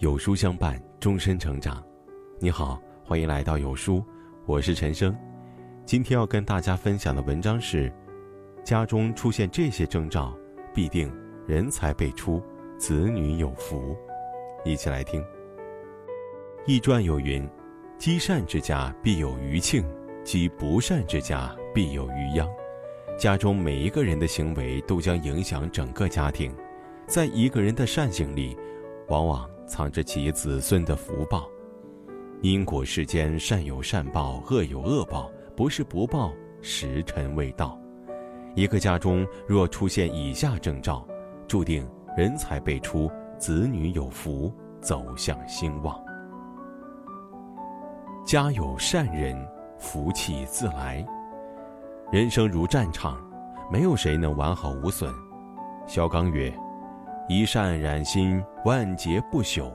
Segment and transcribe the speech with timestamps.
[0.00, 1.84] 有书相伴，终身成长。
[2.38, 4.02] 你好，欢迎来到有书，
[4.46, 5.14] 我是陈生。
[5.84, 7.92] 今天要跟大家分享的文章是：
[8.64, 10.34] 家中出现这些征兆，
[10.72, 11.14] 必定
[11.46, 12.42] 人才辈出，
[12.78, 13.94] 子女有福。
[14.64, 15.20] 一起来听。
[16.64, 17.46] 《易传》有云
[18.00, 19.84] ：“积善之家必有余庆，
[20.24, 22.48] 积不善之家必有余殃。”
[23.20, 26.56] 家中每一个人的行为都将影响整个家庭，
[27.06, 28.56] 在一个人的善行里，
[29.08, 29.46] 往往。
[29.70, 31.48] 藏着其子孙的福报，
[32.42, 37.78] 因果世间善有善报，恶有恶报，不是不报，时辰未到。
[38.56, 41.06] 一个家中若出现以下征兆，
[41.46, 45.96] 注定人才辈出，子女有福，走向兴旺。
[48.26, 49.40] 家有善人，
[49.78, 51.06] 福气自来。
[52.10, 53.24] 人生如战场，
[53.70, 55.14] 没有谁能完好无损。
[55.86, 56.52] 小刚曰。
[57.30, 59.72] 一善染心，万劫不朽。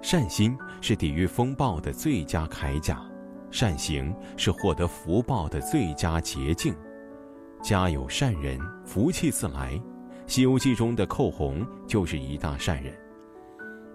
[0.00, 3.00] 善心是抵御风暴的最佳铠甲，
[3.52, 6.74] 善行是获得福报的最佳捷径。
[7.62, 9.74] 家有善人，福气自来。
[10.26, 12.92] 《西游记》中的寇洪就是一大善人，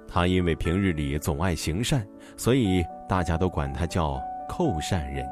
[0.08, 2.08] 他因为平日里总爱行善，
[2.38, 5.28] 所以大家都管他叫寇善人。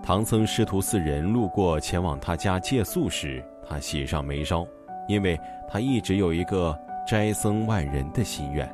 [0.00, 4.64] 唐僧师徒四人路过前往他家借宿时，他喜上眉梢，
[5.08, 5.36] 因为
[5.68, 6.72] 他一直有一个。
[7.06, 8.68] 斋僧万人的心愿，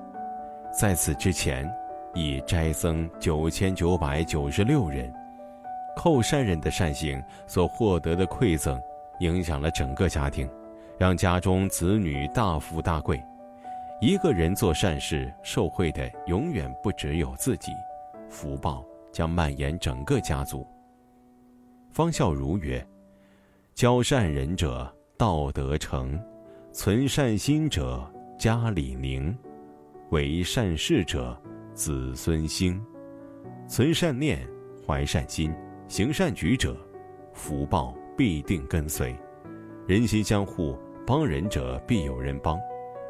[0.71, 1.71] 在此之前，
[2.13, 5.13] 已斋僧九千九百九十六人。
[5.97, 8.79] 寇善人的善行所获得的馈赠，
[9.21, 10.47] 影响了整个家庭，
[10.99, 13.19] 让家中子女大富大贵。
[14.03, 17.73] 一个人做善事，受惠的永远不只有自己，
[18.29, 20.67] 福报将蔓延整个家族。
[21.91, 22.87] 方孝孺曰
[23.75, 26.19] ：“交善人者，道德成；
[26.73, 28.07] 存善心者。”
[28.39, 29.35] 家里宁，
[30.11, 31.35] 为善事者，
[31.73, 32.79] 子孙兴；
[33.67, 34.47] 存善念，
[34.87, 35.51] 怀善心，
[35.89, 36.77] 行善举者，
[37.33, 39.17] 福报必定跟随。
[39.87, 42.59] 人心相护，帮人者必有人帮。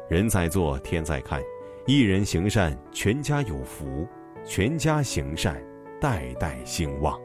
[0.09, 1.41] 人在做，天在看。
[1.85, 4.07] 一人行善，全家有福；
[4.45, 5.61] 全家行善，
[5.99, 7.19] 代代兴旺。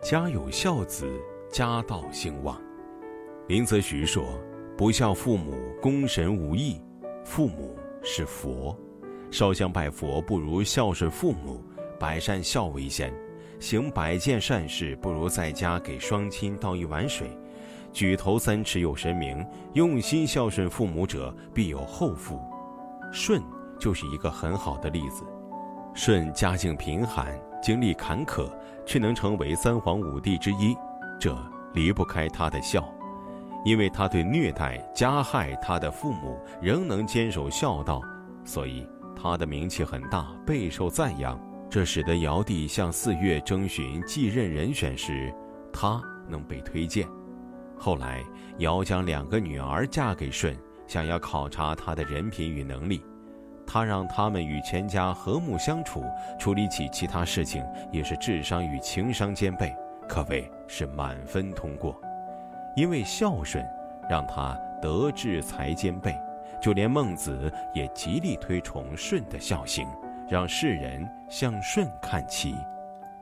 [0.00, 1.08] 家有孝子，
[1.50, 2.56] 家道兴旺。
[3.48, 4.24] 林则徐说。
[4.76, 6.80] 不孝父母，功神无益。
[7.24, 8.76] 父母是佛，
[9.30, 11.64] 烧香拜佛不如孝顺父母。
[11.98, 13.12] 百善孝为先，
[13.58, 17.30] 行百件善事不如在家给双亲倒一碗水。
[17.92, 22.38] 举头三尺有神明，用心孝顺父母者必有后福。
[23.12, 23.40] 舜
[23.78, 25.24] 就是一个很好的例子。
[25.94, 28.50] 舜家境贫寒，经历坎坷，
[28.84, 30.76] 却能成为三皇五帝之一，
[31.18, 31.34] 这
[31.72, 32.84] 离不开他的孝。
[33.64, 38.00] 因为他对虐待、加害他的父母仍能坚守孝道，
[38.44, 38.86] 所以
[39.16, 41.40] 他的名气很大，备受赞扬。
[41.70, 45.34] 这使得尧帝向四岳征询继任人选时，
[45.72, 47.08] 他能被推荐。
[47.76, 48.22] 后来，
[48.58, 53.02] 尧将两个女儿嫁给舜，想要考察他的人品与能力。
[53.66, 56.04] 他让他们与全家和睦相处，
[56.38, 59.74] 处理起其他事情也是智商与情商兼备，
[60.06, 61.98] 可谓是满分通过。
[62.76, 63.64] 因为孝顺，
[64.08, 66.14] 让他德智才兼备，
[66.60, 69.86] 就连孟子也极力推崇舜的孝行，
[70.28, 72.54] 让世人向舜看齐。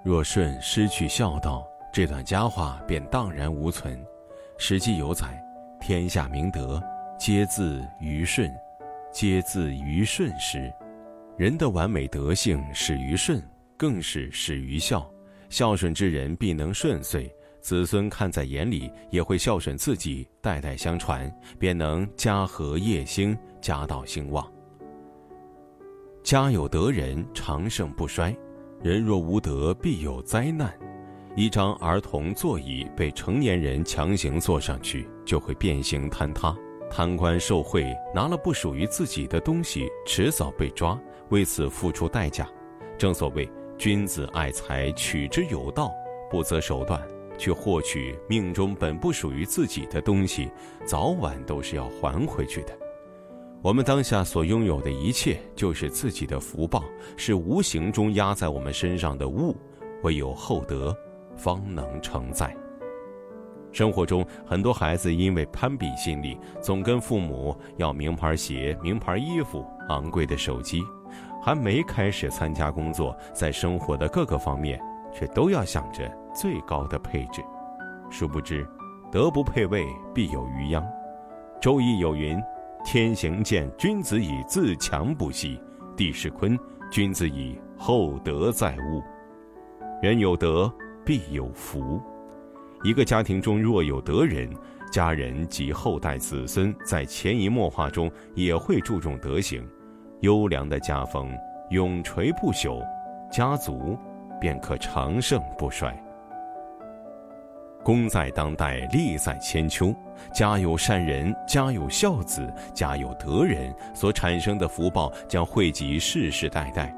[0.03, 3.97] 若舜失去孝道，这段佳话便荡然无存。
[4.59, 5.27] 《史记》有载
[5.81, 6.83] ：“天下明德，
[7.19, 8.53] 皆自于舜，
[9.13, 10.73] 皆自于舜时。”
[11.37, 13.43] 人的完美德性始于舜，
[13.77, 15.09] 更是始于孝。
[15.51, 17.31] 孝顺之人必能顺遂。
[17.63, 24.45] 子孙看在眼里，也会孝顺自己，代代相传，便能家和业兴，家道兴旺。
[26.25, 28.37] 家有德人，长盛不衰；
[28.83, 30.77] 人若无德，必有灾难。
[31.37, 36.55] 一张儿童座椅被成年人强行坐上去，就会变形坍塌。
[36.91, 40.99] 贪官受贿拿了不属于自己的东西，迟早被抓，
[41.31, 42.47] 为此付出代价。
[42.99, 43.49] 正所谓，
[43.79, 45.91] 君子爱财，取之有道，
[46.31, 47.01] 不择手段。
[47.39, 50.51] 去获取命中本不属于自己的东西，
[50.85, 52.79] 早晚都是要还回去的。
[53.63, 56.85] 我们当下所拥有的一切，就是自己的福报，
[57.17, 59.57] 是无形中压在我们身上的物。
[60.03, 60.97] 唯有厚德，
[61.37, 62.53] 方能承载。
[63.71, 70.83] 生活中，很多孩子因为攀比心理，总跟父母要名牌鞋、名牌衣服、昂贵的手机，
[71.41, 74.79] 还没开始参加工作，在生活的各个方面，
[75.13, 76.11] 却都要想着。
[76.35, 77.43] 最高的配置，
[78.11, 78.67] 殊不知，
[79.11, 80.83] 德不配位，必有余殃。
[81.61, 82.43] 周易有云
[82.83, 85.61] ：“天行健，君子以自强不息；
[85.95, 86.59] 地势坤，
[86.91, 89.03] 君子以厚德载物。
[90.01, 90.73] 人有德，
[91.05, 92.01] 必有福。
[92.83, 94.51] 一个家庭中若有德人，
[94.91, 99.63] 家人及后代子孙在潜移默化中也会注重德行，
[100.21, 101.31] 优良的家风
[101.69, 102.83] 永垂不朽，
[103.31, 103.99] 家族
[104.43, 105.97] 便可长盛不衰。
[107.85, 109.95] 功在当代，利在千秋。
[110.33, 116.93] 家有善人，家有孝子，家有德人，所产生的福报将惠及世世代代。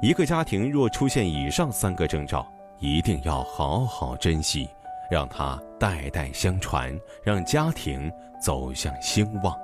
[0.00, 2.46] 一个家庭若出现以上三个征兆，
[2.78, 4.66] 一定要好好珍惜，
[5.10, 8.10] 让它代代相传，让家庭
[8.40, 9.54] 走向兴旺。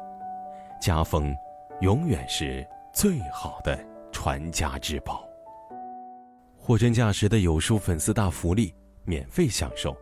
[0.81, 1.35] 家风，
[1.81, 3.79] 永远是最好的
[4.11, 5.32] 传家之宝。
[6.65, 8.73] 货真价实的有书粉丝大福利，
[9.05, 9.97] 免费享受。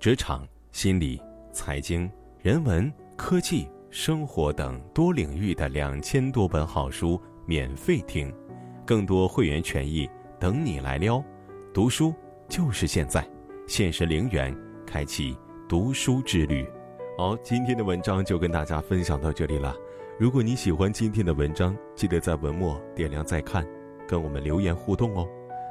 [0.00, 1.22] 职场、心理、
[1.52, 2.10] 财经、
[2.42, 8.34] 人文、科技、生活等多领域的两千多本好书免费听，
[8.84, 10.10] 更多会员权益
[10.40, 11.22] 等你来撩。
[11.72, 12.12] 读书
[12.48, 13.24] 就是现在，
[13.68, 14.52] 限时零元
[14.84, 16.68] 开启读书之旅。
[17.16, 19.76] 好，今天的文章就跟大家分享到这里了。
[20.18, 23.64] 如果你喜欢今天的文章，记得在文末点亮再看，
[24.08, 25.24] 跟我们留言互动哦。